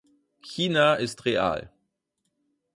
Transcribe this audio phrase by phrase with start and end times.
[0.41, 1.71] China ist real.